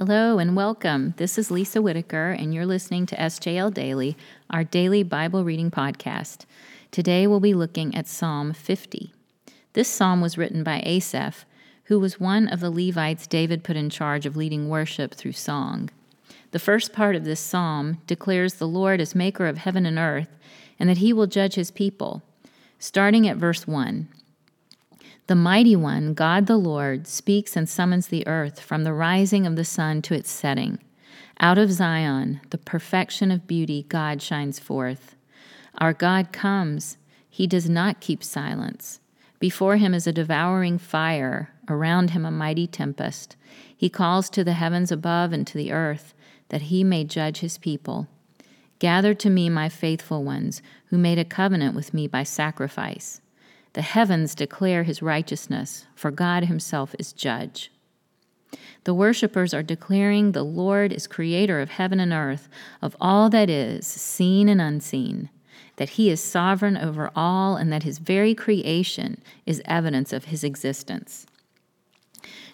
[0.00, 1.12] Hello and welcome.
[1.18, 4.16] This is Lisa Whitaker, and you're listening to SJL Daily,
[4.48, 6.46] our daily Bible reading podcast.
[6.90, 9.12] Today we'll be looking at Psalm 50.
[9.74, 11.44] This psalm was written by Asaph,
[11.84, 15.90] who was one of the Levites David put in charge of leading worship through song.
[16.52, 20.34] The first part of this psalm declares the Lord as maker of heaven and earth,
[20.78, 22.22] and that he will judge his people.
[22.78, 24.08] Starting at verse 1.
[25.30, 29.54] The mighty one, God the Lord, speaks and summons the earth from the rising of
[29.54, 30.80] the sun to its setting.
[31.38, 35.14] Out of Zion, the perfection of beauty, God shines forth.
[35.78, 36.96] Our God comes.
[37.28, 38.98] He does not keep silence.
[39.38, 43.36] Before him is a devouring fire, around him a mighty tempest.
[43.76, 46.12] He calls to the heavens above and to the earth,
[46.48, 48.08] that he may judge his people.
[48.80, 53.20] Gather to me my faithful ones, who made a covenant with me by sacrifice.
[53.72, 57.70] The heavens declare his righteousness, for God himself is judge.
[58.84, 62.48] The worshippers are declaring the Lord is creator of heaven and earth,
[62.82, 65.28] of all that is, seen and unseen,
[65.76, 70.42] that he is sovereign over all, and that his very creation is evidence of his
[70.42, 71.26] existence.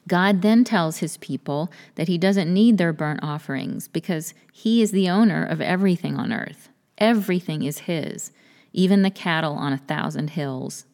[0.08, 4.90] God then tells his people that he doesn't need their burnt offerings because he is
[4.90, 6.68] the owner of everything on earth.
[6.98, 8.32] Everything is his,
[8.72, 10.84] even the cattle on a thousand hills.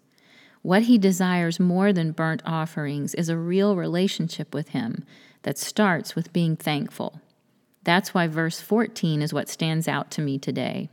[0.62, 5.04] What he desires more than burnt offerings is a real relationship with him
[5.42, 7.20] that starts with being thankful.
[7.82, 10.88] That's why verse 14 is what stands out to me today.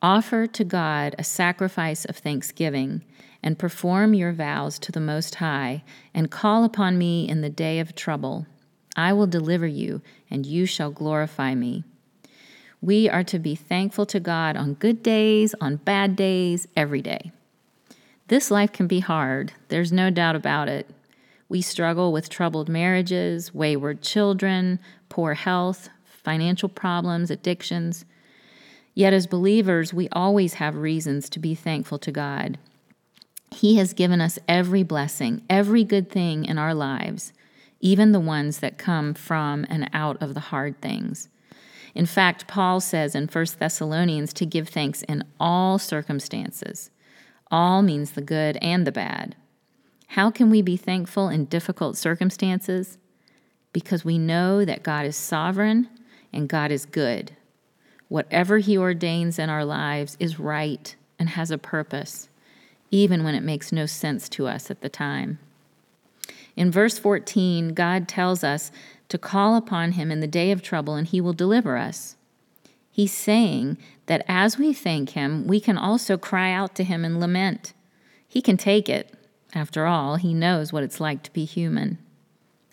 [0.00, 3.04] Offer to God a sacrifice of thanksgiving,
[3.42, 7.78] and perform your vows to the Most High, and call upon me in the day
[7.78, 8.46] of trouble.
[8.96, 11.84] I will deliver you, and you shall glorify me.
[12.80, 17.32] We are to be thankful to God on good days, on bad days, every day.
[18.28, 20.88] This life can be hard, there's no doubt about it.
[21.48, 28.04] We struggle with troubled marriages, wayward children, poor health, financial problems, addictions.
[28.94, 32.58] Yet, as believers, we always have reasons to be thankful to God.
[33.50, 37.32] He has given us every blessing, every good thing in our lives,
[37.80, 41.28] even the ones that come from and out of the hard things.
[41.94, 46.90] In fact, Paul says in 1 Thessalonians to give thanks in all circumstances.
[47.52, 49.36] All means the good and the bad.
[50.08, 52.96] How can we be thankful in difficult circumstances?
[53.74, 55.88] Because we know that God is sovereign
[56.32, 57.32] and God is good.
[58.08, 62.30] Whatever He ordains in our lives is right and has a purpose,
[62.90, 65.38] even when it makes no sense to us at the time.
[66.56, 68.72] In verse 14, God tells us
[69.10, 72.16] to call upon Him in the day of trouble and He will deliver us.
[72.94, 77.18] He's saying that as we thank Him, we can also cry out to Him and
[77.18, 77.72] lament.
[78.28, 79.14] He can take it.
[79.54, 81.96] After all, He knows what it's like to be human,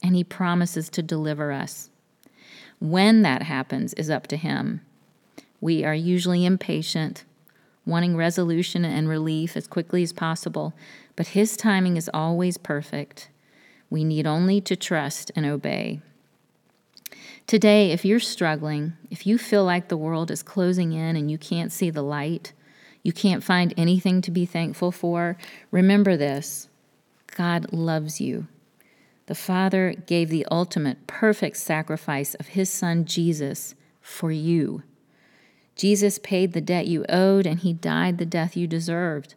[0.04, 1.90] and He promises to deliver us.
[2.80, 4.82] When that happens is up to Him.
[5.62, 7.24] We are usually impatient,
[7.86, 10.74] wanting resolution and relief as quickly as possible,
[11.16, 13.30] but His timing is always perfect.
[13.90, 16.02] We need only to trust and obey.
[17.50, 21.40] Today, if you're struggling, if you feel like the world is closing in and you
[21.40, 22.54] can't see the light,
[23.02, 25.36] you can't find anything to be thankful for,
[25.72, 26.70] remember this
[27.36, 28.46] God loves you.
[29.26, 34.84] The Father gave the ultimate, perfect sacrifice of His Son Jesus for you.
[35.76, 39.34] Jesus paid the debt you owed, and He died the death you deserved.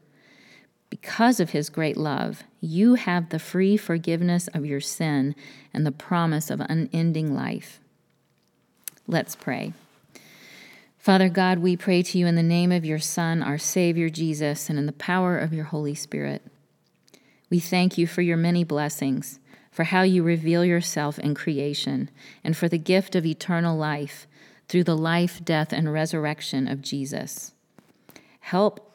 [0.90, 5.34] Because of His great love, you have the free forgiveness of your sin
[5.72, 7.78] and the promise of unending life.
[9.06, 9.72] Let's pray.
[10.98, 14.70] Father God, we pray to you in the name of your Son, our Savior Jesus,
[14.70, 16.42] and in the power of your Holy Spirit.
[17.50, 19.40] We thank you for your many blessings,
[19.72, 22.08] for how you reveal yourself in creation,
[22.44, 24.28] and for the gift of eternal life
[24.68, 27.52] through the life, death, and resurrection of Jesus.
[28.40, 28.92] Help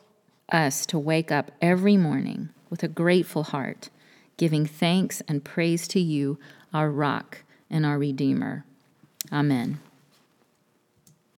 [0.50, 3.89] us to wake up every morning with a grateful heart,
[4.38, 6.39] giving thanks and praise to you,
[6.74, 8.63] our rock and our Redeemer.
[9.31, 9.80] Amen.